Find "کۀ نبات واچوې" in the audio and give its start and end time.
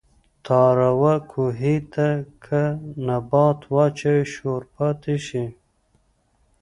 2.43-4.23